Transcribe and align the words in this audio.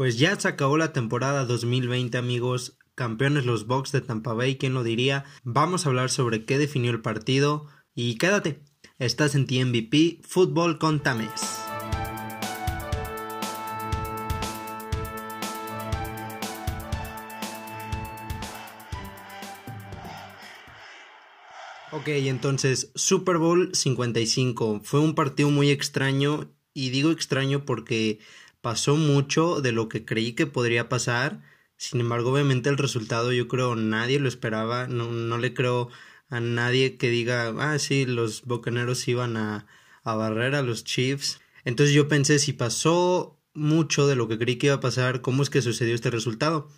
Pues 0.00 0.18
ya 0.18 0.34
se 0.40 0.48
acabó 0.48 0.78
la 0.78 0.94
temporada 0.94 1.44
2020 1.44 2.16
amigos, 2.16 2.78
campeones 2.94 3.44
los 3.44 3.66
Bucks 3.66 3.92
de 3.92 4.00
Tampa 4.00 4.32
Bay, 4.32 4.56
¿quién 4.56 4.72
lo 4.72 4.82
diría? 4.82 5.26
Vamos 5.44 5.84
a 5.84 5.90
hablar 5.90 6.08
sobre 6.08 6.46
qué 6.46 6.56
definió 6.56 6.90
el 6.90 7.02
partido 7.02 7.66
y 7.94 8.16
quédate, 8.16 8.62
estás 8.98 9.34
en 9.34 9.44
TMVP 9.44 10.22
Fútbol 10.26 10.78
con 10.78 11.02
Tames. 11.02 11.42
Ok, 21.92 22.08
entonces 22.08 22.90
Super 22.94 23.36
Bowl 23.36 23.74
55 23.74 24.80
fue 24.82 25.00
un 25.00 25.14
partido 25.14 25.50
muy 25.50 25.70
extraño 25.70 26.50
y 26.72 26.88
digo 26.88 27.10
extraño 27.10 27.66
porque 27.66 28.20
pasó 28.60 28.96
mucho 28.96 29.60
de 29.60 29.72
lo 29.72 29.88
que 29.88 30.04
creí 30.04 30.34
que 30.34 30.46
podría 30.46 30.88
pasar. 30.88 31.42
Sin 31.76 32.00
embargo, 32.00 32.32
obviamente 32.32 32.68
el 32.68 32.78
resultado 32.78 33.32
yo 33.32 33.48
creo 33.48 33.74
nadie 33.76 34.18
lo 34.20 34.28
esperaba. 34.28 34.86
No, 34.86 35.10
no 35.12 35.38
le 35.38 35.54
creo 35.54 35.88
a 36.28 36.40
nadie 36.40 36.96
que 36.96 37.10
diga, 37.10 37.54
ah, 37.58 37.78
sí, 37.78 38.06
los 38.06 38.42
bocaneros 38.42 39.06
iban 39.08 39.36
a, 39.36 39.66
a 40.04 40.14
barrer 40.14 40.54
a 40.54 40.62
los 40.62 40.84
Chiefs. 40.84 41.40
Entonces 41.64 41.94
yo 41.94 42.08
pensé, 42.08 42.38
si 42.38 42.52
pasó 42.52 43.38
mucho 43.54 44.06
de 44.06 44.16
lo 44.16 44.28
que 44.28 44.38
creí 44.38 44.56
que 44.56 44.68
iba 44.68 44.76
a 44.76 44.80
pasar, 44.80 45.22
¿cómo 45.22 45.42
es 45.42 45.50
que 45.50 45.62
sucedió 45.62 45.94
este 45.94 46.10
resultado? 46.10 46.68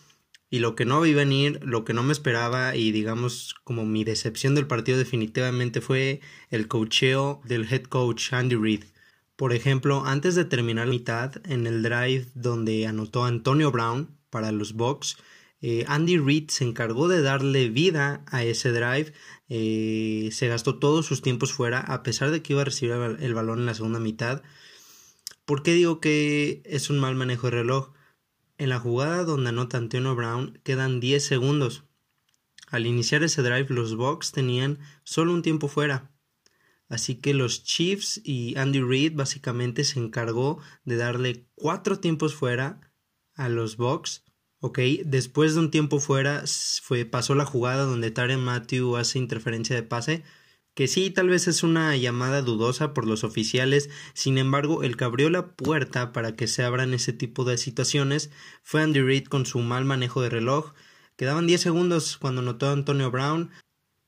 y 0.52 0.58
lo 0.58 0.76
que 0.76 0.84
no 0.84 1.00
vi 1.00 1.14
venir, 1.14 1.60
lo 1.62 1.82
que 1.82 1.94
no 1.94 2.02
me 2.02 2.12
esperaba 2.12 2.76
y 2.76 2.92
digamos 2.92 3.54
como 3.64 3.86
mi 3.86 4.04
decepción 4.04 4.54
del 4.54 4.66
partido 4.66 4.98
definitivamente 4.98 5.80
fue 5.80 6.20
el 6.50 6.68
cocheo 6.68 7.40
del 7.46 7.64
head 7.72 7.84
coach 7.84 8.34
Andy 8.34 8.56
Reid. 8.56 8.84
Por 9.36 9.52
ejemplo, 9.52 10.04
antes 10.04 10.34
de 10.34 10.44
terminar 10.44 10.86
la 10.86 10.92
mitad, 10.92 11.34
en 11.46 11.66
el 11.66 11.82
drive 11.82 12.26
donde 12.34 12.86
anotó 12.86 13.24
Antonio 13.24 13.70
Brown 13.70 14.16
para 14.30 14.52
los 14.52 14.74
Bucks, 14.74 15.16
eh, 15.62 15.84
Andy 15.86 16.18
Reid 16.18 16.50
se 16.50 16.64
encargó 16.64 17.08
de 17.08 17.22
darle 17.22 17.68
vida 17.68 18.24
a 18.26 18.44
ese 18.44 18.72
drive, 18.72 19.12
eh, 19.48 20.28
se 20.32 20.48
gastó 20.48 20.78
todos 20.78 21.06
sus 21.06 21.22
tiempos 21.22 21.52
fuera, 21.52 21.80
a 21.80 22.02
pesar 22.02 22.30
de 22.30 22.42
que 22.42 22.52
iba 22.52 22.62
a 22.62 22.64
recibir 22.64 22.94
el 23.20 23.34
balón 23.34 23.60
en 23.60 23.66
la 23.66 23.74
segunda 23.74 24.00
mitad. 24.00 24.42
¿Por 25.44 25.62
qué 25.62 25.72
digo 25.72 26.00
que 26.00 26.62
es 26.64 26.90
un 26.90 26.98
mal 26.98 27.14
manejo 27.14 27.46
de 27.46 27.52
reloj? 27.52 27.92
En 28.58 28.68
la 28.68 28.78
jugada 28.78 29.24
donde 29.24 29.50
anota 29.50 29.78
Antonio 29.78 30.14
Brown 30.14 30.60
quedan 30.62 31.00
10 31.00 31.24
segundos. 31.24 31.84
Al 32.68 32.86
iniciar 32.86 33.22
ese 33.22 33.42
drive 33.42 33.66
los 33.68 33.96
Bucks 33.96 34.32
tenían 34.32 34.78
solo 35.04 35.32
un 35.32 35.42
tiempo 35.42 35.68
fuera. 35.68 36.11
Así 36.92 37.14
que 37.14 37.32
los 37.32 37.64
Chiefs 37.64 38.20
y 38.22 38.54
Andy 38.58 38.82
Reid 38.82 39.14
básicamente 39.14 39.82
se 39.82 39.98
encargó 39.98 40.58
de 40.84 40.96
darle 40.96 41.46
cuatro 41.54 41.98
tiempos 42.00 42.34
fuera 42.34 42.92
a 43.34 43.48
los 43.48 43.78
Bucks. 43.78 44.24
Ok, 44.60 44.78
después 45.06 45.54
de 45.54 45.60
un 45.60 45.70
tiempo 45.70 46.00
fuera 46.00 46.44
fue, 46.82 47.06
pasó 47.06 47.34
la 47.34 47.46
jugada 47.46 47.84
donde 47.84 48.10
Taren 48.10 48.44
Matthew 48.44 48.96
hace 48.98 49.18
interferencia 49.18 49.74
de 49.74 49.82
pase 49.82 50.22
que 50.74 50.86
sí, 50.86 51.08
tal 51.08 51.30
vez 51.30 51.48
es 51.48 51.62
una 51.62 51.96
llamada 51.96 52.42
dudosa 52.42 52.92
por 52.92 53.06
los 53.06 53.24
oficiales, 53.24 53.88
sin 54.12 54.36
embargo, 54.36 54.82
el 54.82 54.98
que 54.98 55.04
abrió 55.04 55.30
la 55.30 55.54
puerta 55.54 56.12
para 56.12 56.36
que 56.36 56.46
se 56.46 56.62
abran 56.62 56.92
ese 56.92 57.14
tipo 57.14 57.44
de 57.44 57.56
situaciones 57.56 58.30
fue 58.62 58.82
Andy 58.82 59.00
Reid 59.00 59.28
con 59.28 59.46
su 59.46 59.60
mal 59.60 59.86
manejo 59.86 60.20
de 60.20 60.28
reloj. 60.28 60.74
Quedaban 61.16 61.46
10 61.46 61.58
segundos 61.58 62.18
cuando 62.18 62.42
notó 62.42 62.68
Antonio 62.68 63.10
Brown 63.10 63.50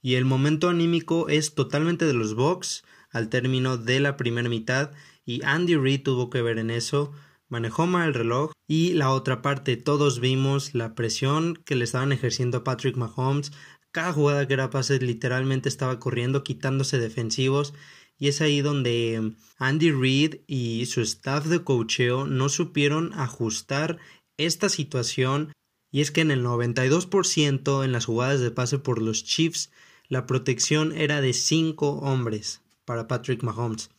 y 0.05 0.15
el 0.17 0.25
momento 0.25 0.69
anímico 0.69 1.29
es 1.29 1.55
totalmente 1.55 2.05
de 2.05 2.13
los 2.13 2.35
Bucks 2.35 2.85
al 3.11 3.29
término 3.29 3.79
de 3.79 3.99
la 3.99 4.17
primera 4.17 4.49
mitad 4.49 4.93
y 5.25 5.43
Andy 5.43 5.77
Reid 5.77 6.03
tuvo 6.03 6.29
que 6.29 6.43
ver 6.43 6.59
en 6.59 6.71
eso 6.71 7.13
manejó 7.49 7.87
mal 7.87 8.09
el 8.09 8.15
reloj 8.15 8.53
y 8.69 8.93
la 8.93 9.11
otra 9.11 9.43
parte 9.43 9.77
todos 9.77 10.21
vimos 10.21 10.75
la 10.75 10.95
presión 10.95 11.57
que 11.65 11.75
le 11.75 11.85
estaban 11.85 12.13
ejerciendo 12.13 12.59
a 12.59 12.65
Patrick 12.65 12.97
Mahomes 12.97 13.51
cada 13.95 14.13
jugada 14.13 14.49
que 14.49 14.55
era 14.55 14.71
pase 14.71 14.99
literalmente 14.99 15.69
estaba 15.69 16.01
corriendo, 16.01 16.43
quitándose 16.43 16.99
defensivos. 16.99 17.75
Y 18.19 18.27
es 18.27 18.41
ahí 18.41 18.61
donde 18.61 19.35
Andy 19.59 19.93
Reid 19.93 20.41
y 20.49 20.85
su 20.87 21.01
staff 21.01 21.47
de 21.47 21.63
cocheo 21.63 22.27
no 22.27 22.49
supieron 22.49 23.13
ajustar 23.15 23.99
esta 24.37 24.69
situación. 24.69 25.53
Y 25.93 26.01
es 26.01 26.11
que 26.11 26.23
en 26.23 26.33
el 26.33 26.45
92% 26.45 27.85
en 27.85 27.93
las 27.93 28.07
jugadas 28.07 28.41
de 28.41 28.51
pase 28.51 28.81
por 28.81 29.01
los 29.01 29.23
Chiefs, 29.23 29.71
la 30.09 30.27
protección 30.27 30.93
era 30.93 31.21
de 31.21 31.33
5 31.33 32.01
hombres 32.01 32.63
para 32.85 33.09
Patrick 33.09 33.43
Mahomes. 33.43 33.91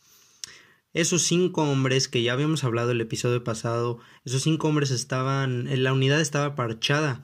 Esos 0.92 1.22
cinco 1.22 1.62
hombres 1.62 2.08
que 2.08 2.22
ya 2.22 2.32
habíamos 2.32 2.64
hablado 2.64 2.92
el 2.92 3.02
episodio 3.02 3.44
pasado, 3.44 3.98
esos 4.24 4.42
cinco 4.42 4.68
hombres 4.68 4.90
estaban, 4.90 5.68
la 5.82 5.92
unidad 5.92 6.22
estaba 6.22 6.54
parchada 6.54 7.22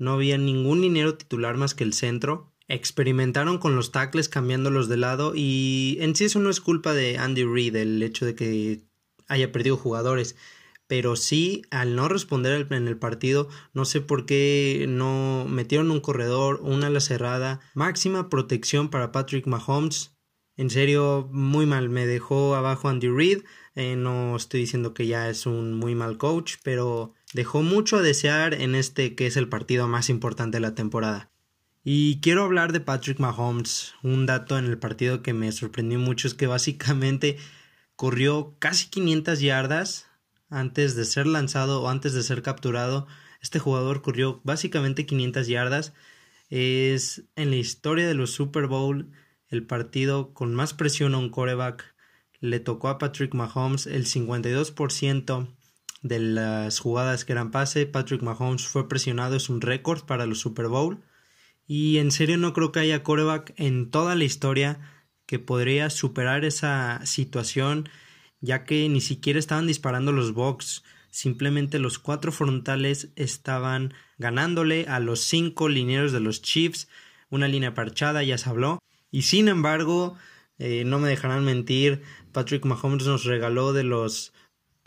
no 0.00 0.14
había 0.14 0.38
ningún 0.38 0.80
dinero 0.80 1.14
titular 1.14 1.58
más 1.58 1.74
que 1.74 1.84
el 1.84 1.92
centro. 1.92 2.50
Experimentaron 2.68 3.58
con 3.58 3.76
los 3.76 3.92
tackles 3.92 4.30
cambiándolos 4.30 4.88
de 4.88 4.96
lado 4.96 5.34
y 5.36 5.98
en 6.00 6.16
sí 6.16 6.24
eso 6.24 6.38
no 6.40 6.48
es 6.48 6.60
culpa 6.60 6.94
de 6.94 7.18
Andy 7.18 7.44
Reid 7.44 7.76
el 7.76 8.02
hecho 8.02 8.24
de 8.24 8.34
que 8.34 8.80
haya 9.28 9.52
perdido 9.52 9.76
jugadores. 9.76 10.36
Pero 10.90 11.14
sí, 11.14 11.62
al 11.70 11.94
no 11.94 12.08
responder 12.08 12.66
en 12.72 12.88
el 12.88 12.96
partido, 12.96 13.48
no 13.74 13.84
sé 13.84 14.00
por 14.00 14.26
qué 14.26 14.86
no 14.88 15.46
metieron 15.48 15.92
un 15.92 16.00
corredor, 16.00 16.58
una 16.64 16.88
ala 16.88 16.98
cerrada, 16.98 17.60
máxima 17.74 18.28
protección 18.28 18.88
para 18.88 19.12
Patrick 19.12 19.46
Mahomes. 19.46 20.16
En 20.56 20.68
serio, 20.68 21.28
muy 21.30 21.64
mal. 21.64 21.90
Me 21.90 22.08
dejó 22.08 22.56
abajo 22.56 22.88
Andy 22.88 23.06
Reid. 23.06 23.44
Eh, 23.76 23.94
no 23.94 24.34
estoy 24.34 24.62
diciendo 24.62 24.92
que 24.92 25.06
ya 25.06 25.30
es 25.30 25.46
un 25.46 25.74
muy 25.74 25.94
mal 25.94 26.18
coach, 26.18 26.54
pero 26.64 27.14
dejó 27.34 27.62
mucho 27.62 27.98
a 27.98 28.02
desear 28.02 28.54
en 28.54 28.74
este 28.74 29.14
que 29.14 29.28
es 29.28 29.36
el 29.36 29.48
partido 29.48 29.86
más 29.86 30.08
importante 30.08 30.56
de 30.56 30.62
la 30.62 30.74
temporada. 30.74 31.30
Y 31.84 32.18
quiero 32.20 32.42
hablar 32.42 32.72
de 32.72 32.80
Patrick 32.80 33.20
Mahomes. 33.20 33.94
Un 34.02 34.26
dato 34.26 34.58
en 34.58 34.64
el 34.64 34.78
partido 34.78 35.22
que 35.22 35.34
me 35.34 35.52
sorprendió 35.52 36.00
mucho 36.00 36.26
es 36.26 36.34
que 36.34 36.48
básicamente 36.48 37.36
corrió 37.94 38.56
casi 38.58 38.88
500 38.88 39.38
yardas 39.38 40.09
antes 40.50 40.94
de 40.96 41.04
ser 41.04 41.26
lanzado 41.26 41.82
o 41.82 41.88
antes 41.88 42.12
de 42.12 42.22
ser 42.22 42.42
capturado. 42.42 43.06
Este 43.40 43.58
jugador 43.58 44.02
corrió 44.02 44.40
básicamente 44.44 45.06
500 45.06 45.46
yardas. 45.46 45.94
Es 46.50 47.24
en 47.36 47.50
la 47.50 47.56
historia 47.56 48.06
de 48.06 48.14
los 48.14 48.32
Super 48.32 48.66
Bowl 48.66 49.10
el 49.48 49.64
partido 49.64 50.34
con 50.34 50.54
más 50.54 50.74
presión 50.74 51.14
a 51.14 51.18
un 51.18 51.30
coreback. 51.30 51.94
Le 52.40 52.60
tocó 52.60 52.88
a 52.88 52.98
Patrick 52.98 53.34
Mahomes 53.34 53.86
el 53.86 54.06
52% 54.06 55.48
de 56.02 56.18
las 56.18 56.78
jugadas 56.78 57.24
que 57.24 57.32
eran 57.32 57.50
pase. 57.50 57.86
Patrick 57.86 58.22
Mahomes 58.22 58.66
fue 58.66 58.88
presionado, 58.88 59.36
es 59.36 59.48
un 59.48 59.60
récord 59.60 60.04
para 60.04 60.26
los 60.26 60.40
Super 60.40 60.68
Bowl. 60.68 61.02
Y 61.66 61.98
en 61.98 62.10
serio 62.10 62.36
no 62.36 62.52
creo 62.52 62.72
que 62.72 62.80
haya 62.80 63.02
coreback 63.02 63.52
en 63.56 63.90
toda 63.90 64.14
la 64.16 64.24
historia 64.24 64.80
que 65.26 65.38
podría 65.38 65.90
superar 65.90 66.44
esa 66.44 67.04
situación, 67.06 67.88
ya 68.40 68.64
que 68.64 68.88
ni 68.88 69.00
siquiera 69.00 69.38
estaban 69.38 69.66
disparando 69.66 70.12
los 70.12 70.32
box. 70.32 70.82
Simplemente 71.10 71.78
los 71.78 71.98
cuatro 71.98 72.32
frontales 72.32 73.10
estaban 73.16 73.94
ganándole 74.18 74.86
a 74.88 75.00
los 75.00 75.20
cinco 75.20 75.68
linieros 75.68 76.12
de 76.12 76.20
los 76.20 76.42
Chiefs. 76.42 76.88
Una 77.30 77.48
línea 77.48 77.74
parchada, 77.74 78.22
ya 78.22 78.38
se 78.38 78.48
habló. 78.48 78.78
Y 79.10 79.22
sin 79.22 79.48
embargo, 79.48 80.16
eh, 80.58 80.84
no 80.84 80.98
me 80.98 81.08
dejarán 81.08 81.44
mentir, 81.44 82.02
Patrick 82.32 82.64
Mahomes 82.64 83.06
nos 83.06 83.24
regaló 83.24 83.72
de 83.72 83.82
los 83.82 84.34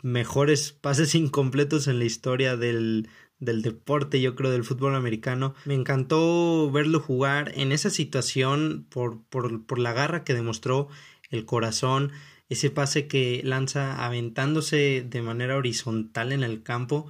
mejores 0.02 0.72
pases 0.72 1.14
incompletos 1.16 1.88
en 1.88 1.98
la 1.98 2.04
historia 2.04 2.56
del, 2.56 3.08
del 3.40 3.62
deporte, 3.62 4.20
yo 4.20 4.34
creo, 4.34 4.50
del 4.50 4.64
fútbol 4.64 4.94
americano. 4.94 5.54
Me 5.64 5.74
encantó 5.74 6.70
verlo 6.70 7.00
jugar 7.00 7.52
en 7.56 7.72
esa 7.72 7.90
situación 7.90 8.86
por, 8.88 9.22
por, 9.24 9.66
por 9.66 9.78
la 9.78 9.92
garra 9.92 10.24
que 10.24 10.34
demostró, 10.34 10.88
el 11.30 11.44
corazón, 11.44 12.12
ese 12.48 12.70
pase 12.70 13.06
que 13.06 13.42
lanza 13.44 14.04
aventándose 14.04 15.04
de 15.08 15.22
manera 15.22 15.56
horizontal 15.56 16.32
en 16.32 16.42
el 16.42 16.62
campo. 16.62 17.08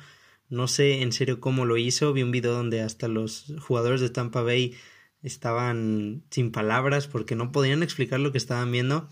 No 0.48 0.68
sé 0.68 1.02
en 1.02 1.12
serio 1.12 1.40
cómo 1.40 1.64
lo 1.64 1.76
hizo. 1.76 2.12
Vi 2.12 2.22
un 2.22 2.30
video 2.30 2.52
donde 2.52 2.80
hasta 2.80 3.08
los 3.08 3.52
jugadores 3.60 4.00
de 4.00 4.10
Tampa 4.10 4.42
Bay 4.42 4.74
estaban 5.22 6.22
sin 6.30 6.52
palabras 6.52 7.08
porque 7.08 7.34
no 7.34 7.50
podían 7.50 7.82
explicar 7.82 8.20
lo 8.20 8.32
que 8.32 8.38
estaban 8.38 8.70
viendo. 8.70 9.08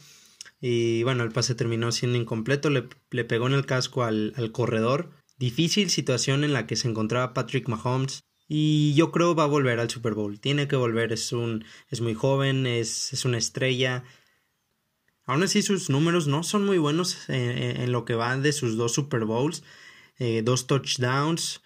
Y 0.60 1.02
bueno, 1.02 1.24
el 1.24 1.32
pase 1.32 1.56
terminó 1.56 1.90
siendo 1.90 2.18
incompleto, 2.18 2.70
le, 2.70 3.24
pegó 3.24 3.48
en 3.48 3.54
el 3.54 3.66
casco 3.66 4.04
al, 4.04 4.32
al, 4.36 4.52
corredor. 4.52 5.10
Difícil 5.38 5.90
situación 5.90 6.44
en 6.44 6.52
la 6.52 6.68
que 6.68 6.76
se 6.76 6.88
encontraba 6.88 7.34
Patrick 7.34 7.68
Mahomes. 7.68 8.22
Y 8.46 8.94
yo 8.94 9.10
creo 9.10 9.34
va 9.34 9.44
a 9.44 9.46
volver 9.46 9.80
al 9.80 9.90
Super 9.90 10.14
Bowl. 10.14 10.38
Tiene 10.38 10.68
que 10.68 10.76
volver, 10.76 11.12
es 11.12 11.32
un. 11.32 11.64
es 11.90 12.00
muy 12.00 12.14
joven, 12.14 12.66
es, 12.66 13.12
es 13.12 13.24
una 13.24 13.38
estrella. 13.38 14.04
Aún 15.32 15.42
así, 15.42 15.62
sus 15.62 15.88
números 15.88 16.26
no 16.26 16.42
son 16.42 16.66
muy 16.66 16.78
buenos 16.78 17.28
en, 17.28 17.80
en 17.80 17.92
lo 17.92 18.04
que 18.04 18.14
va 18.14 18.36
de 18.36 18.52
sus 18.52 18.76
dos 18.76 18.92
Super 18.92 19.24
Bowls. 19.24 19.62
Eh, 20.18 20.42
dos 20.44 20.66
touchdowns, 20.66 21.62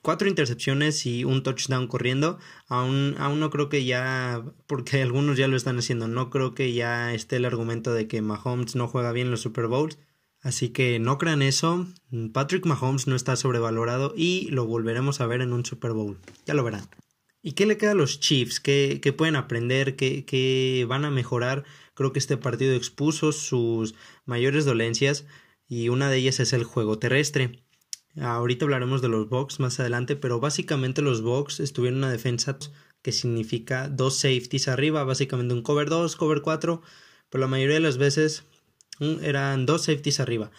cuatro 0.00 0.28
intercepciones 0.28 1.04
y 1.04 1.24
un 1.24 1.42
touchdown 1.42 1.86
corriendo. 1.86 2.38
Aún, 2.68 3.14
aún 3.18 3.38
no 3.38 3.50
creo 3.50 3.68
que 3.68 3.84
ya, 3.84 4.42
porque 4.66 5.02
algunos 5.02 5.36
ya 5.36 5.46
lo 5.46 5.56
están 5.56 5.78
haciendo, 5.78 6.08
no 6.08 6.30
creo 6.30 6.54
que 6.54 6.72
ya 6.72 7.12
esté 7.12 7.36
el 7.36 7.44
argumento 7.44 7.92
de 7.92 8.08
que 8.08 8.22
Mahomes 8.22 8.76
no 8.76 8.88
juega 8.88 9.12
bien 9.12 9.30
los 9.30 9.42
Super 9.42 9.66
Bowls. 9.66 9.98
Así 10.40 10.70
que 10.70 10.98
no 10.98 11.18
crean 11.18 11.42
eso. 11.42 11.86
Patrick 12.32 12.66
Mahomes 12.66 13.06
no 13.06 13.14
está 13.14 13.36
sobrevalorado 13.36 14.14
y 14.16 14.48
lo 14.50 14.64
volveremos 14.66 15.20
a 15.20 15.26
ver 15.26 15.42
en 15.42 15.52
un 15.52 15.64
Super 15.66 15.92
Bowl. 15.92 16.18
Ya 16.46 16.54
lo 16.54 16.64
verán. 16.64 16.88
¿Y 17.42 17.52
qué 17.52 17.66
le 17.66 17.76
queda 17.76 17.92
a 17.92 17.94
los 17.94 18.18
Chiefs? 18.18 18.58
¿Qué, 18.58 19.14
pueden 19.16 19.36
aprender? 19.36 19.94
¿Qué, 19.94 20.24
¿Qué, 20.24 20.84
van 20.88 21.04
a 21.04 21.10
mejorar? 21.10 21.64
Creo 21.94 22.12
que 22.12 22.18
este 22.18 22.36
partido 22.36 22.74
expuso 22.74 23.32
sus 23.32 23.94
mayores 24.24 24.64
dolencias 24.64 25.26
y 25.68 25.88
una 25.88 26.10
de 26.10 26.18
ellas 26.18 26.40
es 26.40 26.52
el 26.52 26.64
juego 26.64 26.98
terrestre. 26.98 27.64
Ahorita 28.20 28.64
hablaremos 28.64 29.00
de 29.00 29.08
los 29.08 29.28
Bucks 29.28 29.58
más 29.60 29.80
adelante, 29.80 30.16
pero 30.16 30.38
básicamente 30.40 31.00
los 31.00 31.22
Bucks 31.22 31.60
estuvieron 31.60 31.98
en 31.98 32.04
una 32.04 32.12
defensa 32.12 32.58
que 33.00 33.12
significa 33.12 33.88
dos 33.88 34.16
safeties 34.16 34.68
arriba, 34.68 35.04
básicamente 35.04 35.54
un 35.54 35.62
cover 35.62 35.88
2, 35.88 36.16
cover 36.16 36.42
4, 36.42 36.82
pero 37.30 37.40
la 37.40 37.48
mayoría 37.48 37.76
de 37.76 37.80
las 37.80 37.98
veces 37.98 38.44
eran 39.22 39.66
dos 39.66 39.84
safeties 39.84 40.20
arriba. 40.20 40.50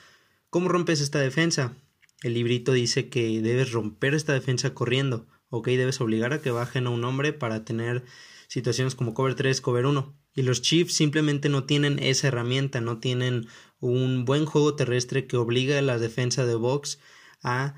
¿Cómo 0.49 0.69
rompes 0.69 0.99
esta 0.99 1.19
defensa? 1.19 1.75
El 2.21 2.33
librito 2.33 2.73
dice 2.73 3.09
que 3.09 3.41
debes 3.41 3.71
romper 3.71 4.13
esta 4.13 4.33
defensa 4.33 4.73
corriendo, 4.73 5.27
ok, 5.49 5.67
debes 5.67 6.01
obligar 6.01 6.33
a 6.33 6.41
que 6.41 6.51
bajen 6.51 6.87
a 6.87 6.89
un 6.89 7.03
hombre 7.03 7.33
para 7.33 7.63
tener 7.63 8.03
situaciones 8.47 8.95
como 8.95 9.13
cover 9.13 9.35
3, 9.35 9.61
cover 9.61 9.85
1. 9.85 10.22
Y 10.35 10.41
los 10.41 10.61
Chiefs 10.61 10.93
simplemente 10.93 11.49
no 11.49 11.65
tienen 11.65 11.99
esa 11.99 12.27
herramienta, 12.27 12.81
no 12.81 12.99
tienen 12.99 13.47
un 13.79 14.25
buen 14.25 14.45
juego 14.45 14.75
terrestre 14.75 15.27
que 15.27 15.37
obliga 15.37 15.77
a 15.77 15.81
la 15.81 15.99
defensa 15.99 16.45
de 16.45 16.55
box 16.55 16.99
a 17.43 17.75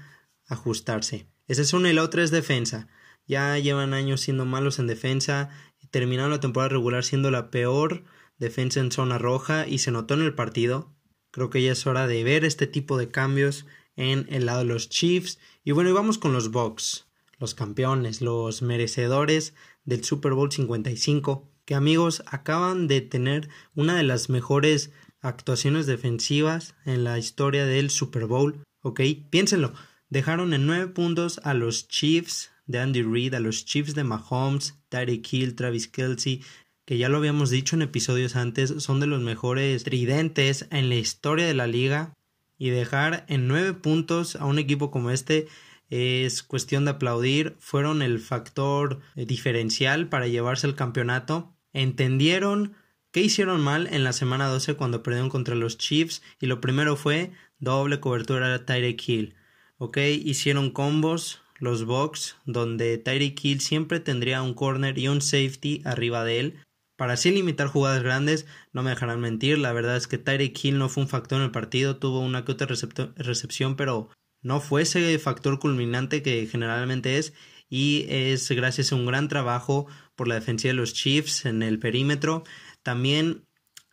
ajustarse. 0.47 1.27
Esa 1.47 1.61
es 1.61 1.73
una 1.73 1.89
y 1.89 1.93
la 1.93 2.03
otra 2.03 2.23
es 2.23 2.31
defensa. 2.31 2.87
Ya 3.27 3.57
llevan 3.57 3.93
años 3.93 4.21
siendo 4.21 4.45
malos 4.45 4.79
en 4.79 4.87
defensa, 4.87 5.49
terminaron 5.91 6.31
la 6.31 6.39
temporada 6.39 6.69
regular 6.69 7.03
siendo 7.03 7.31
la 7.31 7.49
peor 7.49 8.03
defensa 8.37 8.79
en 8.79 8.91
zona 8.91 9.17
roja 9.17 9.67
y 9.67 9.79
se 9.79 9.91
notó 9.91 10.13
en 10.13 10.21
el 10.21 10.35
partido. 10.35 10.93
Creo 11.31 11.49
que 11.49 11.61
ya 11.63 11.71
es 11.71 11.87
hora 11.87 12.07
de 12.07 12.23
ver 12.23 12.45
este 12.45 12.67
tipo 12.67 12.97
de 12.97 13.09
cambios 13.09 13.65
en 13.95 14.27
el 14.29 14.45
lado 14.45 14.59
de 14.59 14.65
los 14.65 14.89
Chiefs. 14.89 15.39
Y 15.63 15.71
bueno, 15.71 15.89
y 15.89 15.93
vamos 15.93 16.17
con 16.17 16.33
los 16.33 16.51
Bucks, 16.51 17.07
los 17.39 17.55
campeones, 17.55 18.21
los 18.21 18.61
merecedores 18.61 19.53
del 19.83 20.03
Super 20.03 20.33
Bowl 20.33 20.51
55, 20.51 21.49
que 21.65 21.75
amigos 21.75 22.23
acaban 22.27 22.87
de 22.87 23.01
tener 23.01 23.49
una 23.73 23.95
de 23.95 24.03
las 24.03 24.29
mejores 24.29 24.91
actuaciones 25.21 25.87
defensivas 25.87 26.75
en 26.85 27.03
la 27.03 27.17
historia 27.17 27.65
del 27.65 27.89
Super 27.89 28.25
Bowl. 28.25 28.63
Ok, 28.81 29.01
piénsenlo. 29.29 29.73
Dejaron 30.09 30.53
en 30.53 30.67
nueve 30.67 30.87
puntos 30.87 31.39
a 31.43 31.53
los 31.53 31.87
Chiefs 31.87 32.51
de 32.67 32.79
Andy 32.79 33.01
Reid, 33.01 33.33
a 33.33 33.39
los 33.39 33.65
Chiefs 33.65 33.95
de 33.95 34.03
Mahomes, 34.03 34.79
Tyreek 34.89 35.33
Hill, 35.33 35.55
Travis 35.55 35.87
Kelsey, 35.87 36.43
que 36.85 36.99
ya 36.99 37.09
lo 37.09 37.17
habíamos 37.17 37.49
dicho 37.49 37.75
en 37.75 37.81
episodios 37.81 38.35
antes, 38.35 38.73
son 38.77 38.99
de 38.99 39.07
los 39.07 39.21
mejores 39.21 39.83
tridentes 39.83 40.67
en 40.69 40.89
la 40.89 40.95
historia 40.95 41.47
de 41.47 41.55
la 41.55 41.65
liga. 41.67 42.13
Y 42.57 42.69
dejar 42.69 43.25
en 43.27 43.47
nueve 43.47 43.73
puntos 43.73 44.35
a 44.35 44.45
un 44.45 44.59
equipo 44.59 44.91
como 44.91 45.09
este 45.09 45.47
es 45.89 46.41
cuestión 46.43 46.85
de 46.85 46.91
aplaudir. 46.91 47.55
Fueron 47.59 48.01
el 48.01 48.19
factor 48.19 49.01
diferencial 49.15 50.07
para 50.07 50.27
llevarse 50.27 50.67
el 50.67 50.75
campeonato. 50.75 51.54
Entendieron 51.75 52.75
¿Qué 53.15 53.21
hicieron 53.21 53.61
mal 53.61 53.87
en 53.93 54.03
la 54.03 54.11
semana 54.11 54.49
12 54.49 54.73
cuando 54.73 55.01
perdieron 55.01 55.29
contra 55.29 55.55
los 55.55 55.77
Chiefs? 55.77 56.21
Y 56.41 56.47
lo 56.47 56.59
primero 56.59 56.97
fue 56.97 57.31
doble 57.59 58.01
cobertura 58.01 58.53
a 58.53 58.65
Tyreek 58.65 59.07
Hill. 59.07 59.35
¿Ok? 59.77 59.99
Hicieron 59.99 60.69
combos 60.69 61.41
los 61.59 61.85
Bucks 61.85 62.35
donde 62.45 62.97
Tyreek 62.97 63.41
Hill 63.41 63.61
siempre 63.61 64.01
tendría 64.01 64.41
un 64.41 64.53
corner 64.53 64.97
y 64.97 65.07
un 65.07 65.21
safety 65.21 65.81
arriba 65.85 66.25
de 66.25 66.41
él. 66.41 66.59
Para 66.97 67.13
así 67.13 67.31
limitar 67.31 67.67
jugadas 67.67 68.03
grandes, 68.03 68.47
no 68.73 68.83
me 68.83 68.89
dejarán 68.89 69.21
mentir, 69.21 69.59
la 69.59 69.71
verdad 69.71 69.95
es 69.95 70.07
que 70.07 70.17
Tyreek 70.17 70.61
Hill 70.61 70.77
no 70.77 70.89
fue 70.89 71.03
un 71.03 71.09
factor 71.09 71.37
en 71.37 71.45
el 71.45 71.51
partido, 71.51 71.95
tuvo 71.95 72.19
una 72.19 72.43
que 72.43 72.51
otra 72.51 72.67
recepción, 72.67 73.77
pero 73.77 74.09
no 74.41 74.59
fue 74.59 74.81
ese 74.81 75.17
factor 75.19 75.59
culminante 75.59 76.21
que 76.21 76.47
generalmente 76.47 77.17
es 77.17 77.33
y 77.69 78.05
es 78.09 78.51
gracias 78.51 78.91
a 78.91 78.95
un 78.95 79.05
gran 79.05 79.27
trabajo 79.27 79.87
por 80.15 80.27
la 80.27 80.35
defensa 80.35 80.67
de 80.67 80.73
los 80.73 80.93
Chiefs 80.93 81.45
en 81.45 81.63
el 81.63 81.79
perímetro. 81.79 82.43
También 82.83 83.45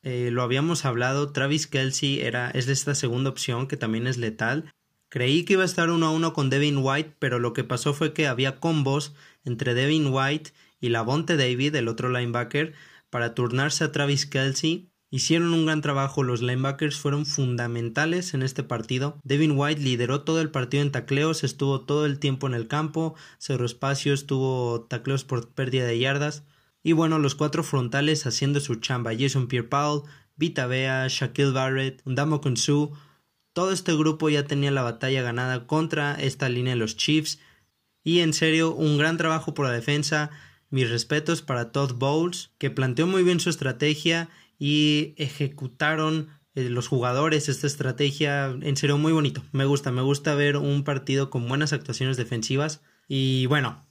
eh, 0.02 0.30
lo 0.32 0.42
habíamos 0.42 0.84
hablado, 0.84 1.32
Travis 1.32 1.66
Kelsey 1.66 2.20
era, 2.20 2.50
es 2.50 2.66
de 2.66 2.72
esta 2.72 2.94
segunda 2.94 3.30
opción 3.30 3.68
que 3.68 3.76
también 3.76 4.06
es 4.06 4.18
letal. 4.18 4.72
Creí 5.08 5.44
que 5.44 5.54
iba 5.54 5.62
a 5.62 5.66
estar 5.66 5.90
uno 5.90 6.06
a 6.06 6.10
uno 6.10 6.32
con 6.32 6.50
Devin 6.50 6.78
White, 6.78 7.16
pero 7.18 7.38
lo 7.38 7.52
que 7.52 7.64
pasó 7.64 7.92
fue 7.92 8.12
que 8.12 8.26
había 8.26 8.60
combos 8.60 9.14
entre 9.44 9.74
Devin 9.74 10.08
White 10.10 10.52
y 10.80 10.88
Lavonte 10.88 11.36
David, 11.36 11.74
el 11.74 11.88
otro 11.88 12.08
linebacker, 12.08 12.74
para 13.10 13.34
turnarse 13.34 13.84
a 13.84 13.92
Travis 13.92 14.26
Kelsey. 14.26 14.91
Hicieron 15.14 15.52
un 15.52 15.66
gran 15.66 15.82
trabajo, 15.82 16.22
los 16.22 16.40
linebackers 16.40 16.96
fueron 16.96 17.26
fundamentales 17.26 18.32
en 18.32 18.42
este 18.42 18.62
partido. 18.62 19.20
Devin 19.24 19.52
White 19.58 19.82
lideró 19.82 20.22
todo 20.22 20.40
el 20.40 20.50
partido 20.50 20.82
en 20.82 20.90
tacleos, 20.90 21.44
estuvo 21.44 21.82
todo 21.82 22.06
el 22.06 22.18
tiempo 22.18 22.46
en 22.46 22.54
el 22.54 22.66
campo, 22.66 23.14
cerró 23.36 23.66
espacios, 23.66 24.26
tuvo 24.26 24.86
tacleos 24.88 25.24
por 25.24 25.50
pérdida 25.50 25.84
de 25.84 25.98
yardas. 25.98 26.44
Y 26.82 26.92
bueno, 26.92 27.18
los 27.18 27.34
cuatro 27.34 27.62
frontales 27.62 28.24
haciendo 28.24 28.58
su 28.60 28.76
chamba. 28.76 29.12
Jason 29.12 29.48
Pierre-Paul, 29.48 30.04
Vita 30.36 30.66
Bea, 30.66 31.06
Shaquille 31.08 31.52
Barrett, 31.52 32.00
Undamo 32.06 32.40
Konsu. 32.40 32.92
Todo 33.52 33.70
este 33.70 33.94
grupo 33.94 34.30
ya 34.30 34.46
tenía 34.46 34.70
la 34.70 34.80
batalla 34.80 35.20
ganada 35.20 35.66
contra 35.66 36.14
esta 36.14 36.48
línea 36.48 36.72
de 36.72 36.80
los 36.80 36.96
Chiefs. 36.96 37.38
Y 38.02 38.20
en 38.20 38.32
serio, 38.32 38.74
un 38.74 38.96
gran 38.96 39.18
trabajo 39.18 39.52
por 39.52 39.66
la 39.66 39.72
defensa. 39.72 40.30
Mis 40.70 40.88
respetos 40.88 41.42
para 41.42 41.70
Todd 41.70 41.96
Bowles, 41.96 42.50
que 42.56 42.70
planteó 42.70 43.06
muy 43.06 43.22
bien 43.22 43.40
su 43.40 43.50
estrategia 43.50 44.30
y 44.64 45.14
ejecutaron 45.16 46.28
eh, 46.54 46.70
los 46.70 46.86
jugadores 46.86 47.48
esta 47.48 47.66
estrategia. 47.66 48.46
En 48.46 48.76
serio, 48.76 48.96
muy 48.96 49.12
bonito. 49.12 49.42
Me 49.50 49.64
gusta, 49.64 49.90
me 49.90 50.02
gusta 50.02 50.36
ver 50.36 50.56
un 50.56 50.84
partido 50.84 51.30
con 51.30 51.48
buenas 51.48 51.72
actuaciones 51.72 52.16
defensivas. 52.16 52.80
Y 53.08 53.46
bueno, 53.46 53.84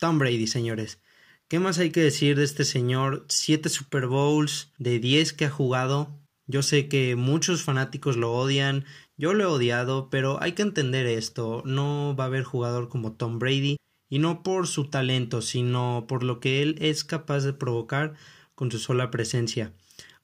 Tom 0.00 0.18
Brady, 0.18 0.48
señores. 0.48 1.00
¿Qué 1.46 1.60
más 1.60 1.78
hay 1.78 1.90
que 1.90 2.00
decir 2.00 2.36
de 2.36 2.42
este 2.42 2.64
señor? 2.64 3.26
Siete 3.28 3.68
Super 3.68 4.08
Bowls 4.08 4.72
de 4.76 4.98
10 4.98 5.34
que 5.34 5.44
ha 5.44 5.50
jugado. 5.50 6.18
Yo 6.48 6.64
sé 6.64 6.88
que 6.88 7.14
muchos 7.14 7.62
fanáticos 7.62 8.16
lo 8.16 8.32
odian, 8.32 8.86
yo 9.16 9.34
lo 9.34 9.44
he 9.44 9.46
odiado, 9.46 10.10
pero 10.10 10.42
hay 10.42 10.50
que 10.50 10.62
entender 10.62 11.06
esto. 11.06 11.62
No 11.64 12.16
va 12.18 12.24
a 12.24 12.26
haber 12.26 12.42
jugador 12.42 12.88
como 12.88 13.12
Tom 13.12 13.38
Brady, 13.38 13.76
y 14.08 14.18
no 14.18 14.42
por 14.42 14.66
su 14.66 14.90
talento, 14.90 15.42
sino 15.42 16.06
por 16.08 16.24
lo 16.24 16.40
que 16.40 16.60
él 16.62 16.74
es 16.80 17.04
capaz 17.04 17.44
de 17.44 17.52
provocar 17.52 18.14
con 18.56 18.72
su 18.72 18.80
sola 18.80 19.12
presencia. 19.12 19.72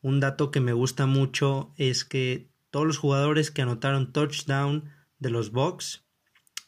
Un 0.05 0.21
dato 0.21 0.51
que 0.51 0.61
me 0.61 0.75
gusta 0.75 1.06
mucho 1.06 1.73
es 1.79 2.05
que 2.05 2.51
todos 2.69 2.87
los 2.87 2.99
jugadores 2.99 3.51
que 3.51 3.62
anotaron 3.62 4.12
touchdown 4.12 4.91
de 5.19 5.31
los 5.31 5.51
Bucks 5.51 6.05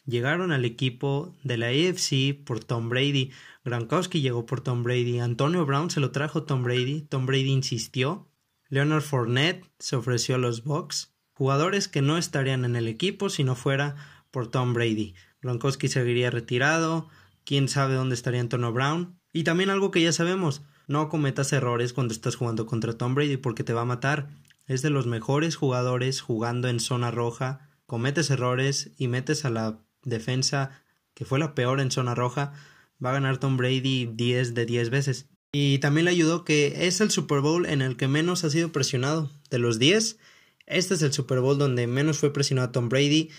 llegaron 0.05 0.51
al 0.51 0.65
equipo 0.65 1.35
de 1.43 1.57
la 1.57 1.67
AFC 1.67 2.43
por 2.43 2.63
Tom 2.63 2.89
Brady. 2.89 3.29
Gronkowski 3.63 4.21
llegó 4.21 4.47
por 4.47 4.61
Tom 4.61 4.81
Brady. 4.81 5.19
Antonio 5.19 5.67
Brown 5.67 5.91
se 5.91 5.99
lo 5.99 6.09
trajo 6.09 6.45
Tom 6.45 6.63
Brady. 6.63 7.01
Tom 7.01 7.27
Brady 7.27 7.51
insistió. 7.51 8.27
Leonard 8.69 9.03
Fournette 9.03 9.69
se 9.77 9.95
ofreció 9.95 10.33
a 10.33 10.39
los 10.39 10.63
Bucks. 10.63 11.13
Jugadores 11.33 11.87
que 11.87 12.01
no 12.01 12.17
estarían 12.17 12.65
en 12.65 12.75
el 12.75 12.87
equipo 12.87 13.29
si 13.29 13.43
no 13.43 13.53
fuera 13.53 14.23
por 14.31 14.49
Tom 14.49 14.73
Brady. 14.73 15.13
Gronkowski 15.43 15.89
seguiría 15.89 16.31
retirado. 16.31 17.07
Quién 17.45 17.67
sabe 17.67 17.93
dónde 17.93 18.15
estaría 18.15 18.41
Antonio 18.41 18.73
Brown. 18.73 19.16
Y 19.33 19.43
también 19.43 19.69
algo 19.69 19.91
que 19.91 20.01
ya 20.01 20.11
sabemos. 20.11 20.61
No 20.87 21.09
cometas 21.09 21.53
errores 21.53 21.93
cuando 21.93 22.13
estás 22.13 22.35
jugando 22.35 22.65
contra 22.65 22.97
Tom 22.97 23.15
Brady 23.15 23.37
porque 23.37 23.63
te 23.63 23.73
va 23.73 23.81
a 23.81 23.85
matar. 23.85 24.29
Es 24.65 24.81
de 24.81 24.89
los 24.89 25.05
mejores 25.05 25.55
jugadores 25.55 26.21
jugando 26.21 26.67
en 26.67 26.79
zona 26.79 27.11
roja. 27.11 27.69
Cometes 27.85 28.29
errores 28.29 28.91
y 28.97 29.07
metes 29.07 29.45
a 29.45 29.49
la 29.49 29.79
defensa 30.03 30.83
que 31.17 31.25
fue 31.25 31.39
la 31.39 31.55
peor 31.55 31.79
en 31.79 31.89
zona 31.89 32.13
roja, 32.13 32.53
va 33.03 33.09
a 33.09 33.13
ganar 33.13 33.39
Tom 33.39 33.57
Brady 33.57 34.05
10 34.05 34.53
de 34.53 34.67
10 34.67 34.91
veces. 34.91 35.25
Y 35.51 35.79
también 35.79 36.05
le 36.05 36.11
ayudó 36.11 36.45
que 36.45 36.85
es 36.85 37.01
el 37.01 37.09
Super 37.09 37.39
Bowl 37.39 37.65
en 37.65 37.81
el 37.81 37.97
que 37.97 38.07
menos 38.07 38.43
ha 38.43 38.51
sido 38.51 38.71
presionado. 38.71 39.31
De 39.49 39.57
los 39.57 39.79
10, 39.79 40.19
este 40.67 40.93
es 40.93 41.01
el 41.01 41.13
Super 41.13 41.39
Bowl 41.39 41.57
donde 41.57 41.87
menos 41.87 42.19
fue 42.19 42.31
presionado 42.31 42.69
Tom 42.69 42.87
Brady. 42.87 43.31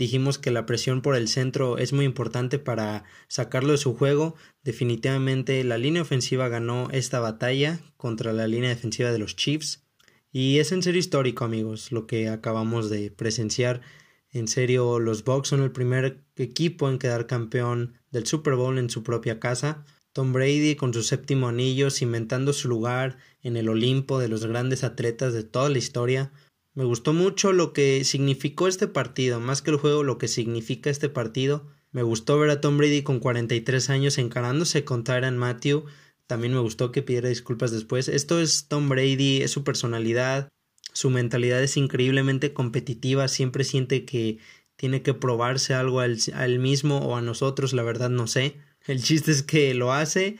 Dijimos 0.00 0.38
que 0.38 0.50
la 0.50 0.64
presión 0.64 1.02
por 1.02 1.14
el 1.14 1.28
centro 1.28 1.76
es 1.76 1.92
muy 1.92 2.06
importante 2.06 2.58
para 2.58 3.04
sacarlo 3.28 3.72
de 3.72 3.76
su 3.76 3.94
juego. 3.94 4.34
Definitivamente 4.64 5.62
la 5.62 5.76
línea 5.76 6.00
ofensiva 6.00 6.48
ganó 6.48 6.88
esta 6.90 7.20
batalla 7.20 7.80
contra 7.98 8.32
la 8.32 8.46
línea 8.46 8.70
defensiva 8.70 9.12
de 9.12 9.18
los 9.18 9.36
Chiefs. 9.36 9.84
Y 10.32 10.56
es 10.58 10.72
en 10.72 10.82
serio 10.82 11.00
histórico, 11.00 11.44
amigos, 11.44 11.92
lo 11.92 12.06
que 12.06 12.30
acabamos 12.30 12.88
de 12.88 13.10
presenciar. 13.10 13.82
En 14.30 14.48
serio, 14.48 15.00
los 15.00 15.22
Bucks 15.22 15.48
son 15.48 15.62
el 15.62 15.70
primer 15.70 16.24
equipo 16.36 16.88
en 16.88 16.98
quedar 16.98 17.26
campeón 17.26 17.98
del 18.10 18.26
Super 18.26 18.54
Bowl 18.54 18.78
en 18.78 18.88
su 18.88 19.02
propia 19.02 19.38
casa. 19.38 19.84
Tom 20.14 20.32
Brady 20.32 20.76
con 20.76 20.94
su 20.94 21.02
séptimo 21.02 21.46
anillo 21.48 21.90
cimentando 21.90 22.54
su 22.54 22.68
lugar 22.68 23.18
en 23.42 23.58
el 23.58 23.68
Olimpo 23.68 24.18
de 24.18 24.28
los 24.28 24.46
grandes 24.46 24.82
atletas 24.82 25.34
de 25.34 25.44
toda 25.44 25.68
la 25.68 25.76
historia. 25.76 26.32
Me 26.74 26.84
gustó 26.84 27.12
mucho 27.12 27.52
lo 27.52 27.72
que 27.72 28.04
significó 28.04 28.68
este 28.68 28.86
partido, 28.86 29.40
más 29.40 29.60
que 29.60 29.70
el 29.72 29.76
juego, 29.76 30.04
lo 30.04 30.18
que 30.18 30.28
significa 30.28 30.88
este 30.88 31.08
partido. 31.08 31.66
Me 31.90 32.02
gustó 32.02 32.38
ver 32.38 32.50
a 32.50 32.60
Tom 32.60 32.78
Brady 32.78 33.02
con 33.02 33.18
43 33.18 33.90
años 33.90 34.18
encarándose 34.18 34.84
con 34.84 35.02
Tyran 35.02 35.36
Matthew. 35.36 35.86
También 36.28 36.54
me 36.54 36.60
gustó 36.60 36.92
que 36.92 37.02
pidiera 37.02 37.28
disculpas 37.28 37.72
después. 37.72 38.06
Esto 38.06 38.40
es 38.40 38.68
Tom 38.68 38.88
Brady, 38.88 39.42
es 39.42 39.50
su 39.50 39.64
personalidad, 39.64 40.48
Su 40.92 41.10
mentalidad 41.10 41.62
es 41.62 41.76
increíblemente 41.76 42.52
competitiva, 42.52 43.28
siempre 43.28 43.64
siente 43.64 44.04
que 44.04 44.38
tiene 44.76 45.02
que 45.02 45.14
probarse 45.14 45.74
algo 45.74 46.00
al, 46.00 46.18
al 46.34 46.58
mismo 46.58 46.98
o 46.98 47.16
a 47.16 47.22
nosotros, 47.22 47.72
la 47.72 47.82
verdad 47.82 48.10
no 48.10 48.26
sé. 48.26 48.56
El 48.86 49.02
chiste 49.02 49.30
es 49.30 49.42
que 49.42 49.74
lo 49.74 49.92
hace, 49.92 50.38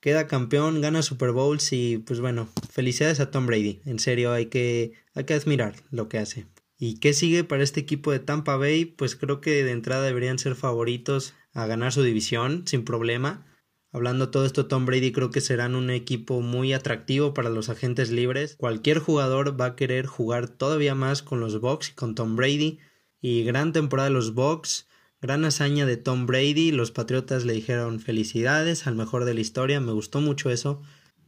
queda 0.00 0.26
campeón, 0.26 0.80
gana 0.80 1.02
Super 1.02 1.32
Bowls 1.32 1.72
y 1.72 1.98
pues 1.98 2.20
bueno, 2.20 2.48
felicidades 2.72 3.20
a 3.20 3.30
Tom 3.30 3.46
Brady. 3.46 3.82
En 3.84 3.98
serio, 3.98 4.32
hay 4.32 4.46
que, 4.46 4.92
hay 5.14 5.24
que 5.24 5.34
admirar 5.34 5.76
lo 5.90 6.08
que 6.08 6.18
hace. 6.18 6.46
¿Y 6.78 6.98
qué 6.98 7.12
sigue 7.12 7.44
para 7.44 7.62
este 7.62 7.80
equipo 7.80 8.10
de 8.10 8.18
Tampa 8.18 8.56
Bay? 8.56 8.86
Pues 8.86 9.14
creo 9.14 9.40
que 9.40 9.62
de 9.62 9.70
entrada 9.70 10.04
deberían 10.04 10.38
ser 10.38 10.56
favoritos 10.56 11.34
a 11.52 11.66
ganar 11.66 11.92
su 11.92 12.02
división 12.02 12.64
sin 12.66 12.84
problema. 12.84 13.46
Hablando 13.92 14.30
todo 14.30 14.46
esto, 14.46 14.66
Tom 14.66 14.86
Brady 14.86 15.12
creo 15.12 15.30
que 15.30 15.42
serán 15.42 15.74
un 15.74 15.90
equipo 15.90 16.40
muy 16.40 16.72
atractivo 16.72 17.34
para 17.34 17.50
los 17.50 17.68
agentes 17.68 18.10
libres. 18.10 18.56
Cualquier 18.56 18.98
jugador 18.98 19.60
va 19.60 19.66
a 19.66 19.76
querer 19.76 20.06
jugar 20.06 20.48
todavía 20.48 20.94
más 20.94 21.22
con 21.22 21.40
los 21.40 21.60
Bucks 21.60 21.90
y 21.90 21.92
con 21.92 22.14
Tom 22.14 22.34
Brady. 22.36 22.78
Y 23.20 23.44
gran 23.44 23.72
temporada 23.72 24.08
de 24.08 24.14
los 24.14 24.32
Bucks, 24.32 24.88
gran 25.20 25.44
hazaña 25.44 25.84
de 25.84 25.98
Tom 25.98 26.26
Brady. 26.26 26.72
Los 26.72 26.90
Patriotas 26.90 27.44
le 27.44 27.52
dijeron 27.52 28.00
felicidades 28.00 28.86
al 28.86 28.96
mejor 28.96 29.26
de 29.26 29.34
la 29.34 29.40
historia, 29.40 29.78
me 29.78 29.92
gustó 29.92 30.22
mucho 30.22 30.50
eso. 30.50 30.82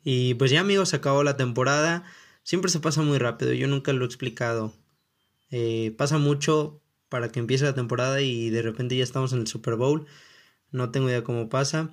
Y 0.05 0.35
pues 0.35 0.51
ya 0.51 0.61
amigos, 0.61 0.95
acabó 0.95 1.25
la 1.25 1.37
temporada. 1.37 2.05
Siempre 2.43 2.71
se 2.71 2.79
pasa 2.81 3.03
muy 3.03 3.19
rápido, 3.19 3.55
yo 3.55 3.67
nunca 3.67 3.93
lo 3.93 4.05
he 4.05 4.07
explicado. 4.07 4.75
Eh, 5.51 5.95
pasa 5.97 6.19
mucho 6.19 6.83
para 7.09 7.31
que 7.31 7.41
empiece 7.41 7.65
la 7.65 7.75
temporada 7.75 8.21
y 8.21 8.51
de 8.51 8.63
repente 8.63 8.97
ya 8.97 9.05
estamos 9.05 9.33
en 9.33 9.41
el 9.41 9.47
Super 9.47 9.77
Bowl. 9.77 10.07
No 10.71 10.91
tengo 10.91 11.09
idea 11.09 11.25
cómo 11.25 11.49
pasa. 11.49 11.93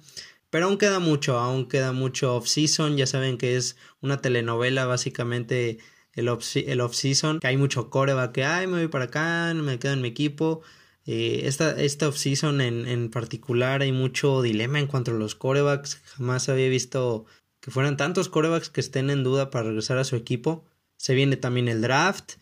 Pero 0.49 0.65
aún 0.65 0.77
queda 0.77 0.99
mucho, 0.99 1.37
aún 1.39 1.67
queda 1.67 1.93
mucho 1.93 2.35
off-season. 2.35 2.97
Ya 2.97 3.07
saben 3.07 3.37
que 3.37 3.55
es 3.55 3.77
una 4.01 4.21
telenovela, 4.21 4.85
básicamente 4.85 5.79
el 6.13 6.27
off-season. 6.27 7.39
que 7.39 7.47
hay 7.47 7.57
mucho 7.57 7.89
coreback 7.89 8.33
que, 8.33 8.43
ay, 8.43 8.67
me 8.67 8.79
voy 8.79 8.87
para 8.89 9.05
acá, 9.05 9.53
me 9.53 9.79
quedo 9.79 9.93
en 9.93 10.01
mi 10.01 10.09
equipo. 10.09 10.61
Eh, 11.05 11.43
esta, 11.45 11.81
esta 11.81 12.09
off-season 12.09 12.59
en, 12.61 12.87
en 12.87 13.09
particular 13.09 13.81
hay 13.81 13.91
mucho 13.91 14.41
dilema 14.41 14.79
en 14.79 14.87
cuanto 14.87 15.11
a 15.11 15.13
los 15.13 15.35
corebacks. 15.35 16.01
Jamás 16.17 16.49
había 16.49 16.67
visto 16.67 17.25
que 17.61 17.71
fueran 17.71 17.95
tantos 17.95 18.27
corebacks 18.27 18.69
que 18.69 18.81
estén 18.81 19.09
en 19.09 19.23
duda 19.23 19.49
para 19.49 19.67
regresar 19.67 19.97
a 19.97 20.03
su 20.03 20.15
equipo. 20.15 20.65
Se 20.97 21.13
viene 21.13 21.37
también 21.37 21.67
el 21.67 21.81
draft. 21.81 22.33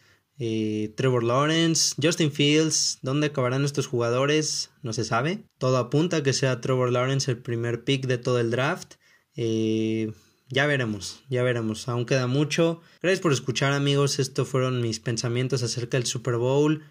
Eh, 0.41 0.93
Trevor 0.95 1.23
Lawrence, 1.23 1.95
Justin 2.01 2.31
Fields, 2.31 2.99
¿dónde 3.01 3.27
acabarán 3.27 3.65
estos 3.65 3.87
jugadores? 3.87 4.71
No 4.81 4.93
se 4.93 5.03
sabe. 5.03 5.43
Todo 5.57 5.77
apunta 5.77 6.17
a 6.17 6.23
que 6.23 6.31
sea 6.31 6.61
Trevor 6.61 6.93
Lawrence 6.93 7.29
el 7.29 7.37
primer 7.37 7.83
pick 7.83 8.07
de 8.07 8.17
todo 8.17 8.39
el 8.39 8.49
draft. 8.49 8.95
Eh, 9.35 10.13
ya 10.47 10.65
veremos, 10.65 11.23
ya 11.29 11.43
veremos. 11.43 11.89
Aún 11.89 12.05
queda 12.05 12.27
mucho. 12.27 12.81
Gracias 13.01 13.21
por 13.21 13.33
escuchar 13.33 13.73
amigos. 13.73 14.17
Estos 14.17 14.47
fueron 14.47 14.81
mis 14.81 15.01
pensamientos 15.01 15.61
acerca 15.61 15.97
del 15.97 16.07
Super 16.07 16.37
Bowl. 16.37 16.83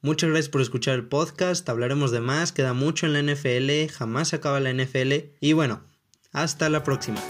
Muchas 0.00 0.30
gracias 0.30 0.48
por 0.48 0.62
escuchar 0.62 0.94
el 0.94 1.06
podcast. 1.06 1.68
Hablaremos 1.68 2.10
de 2.10 2.20
más. 2.20 2.52
Queda 2.52 2.72
mucho 2.72 3.06
en 3.06 3.12
la 3.12 3.22
NFL. 3.22 3.92
Jamás 3.92 4.34
acaba 4.34 4.60
la 4.60 4.72
NFL. 4.72 5.30
Y 5.40 5.52
bueno, 5.52 5.84
hasta 6.32 6.68
la 6.68 6.82
próxima. 6.82 7.22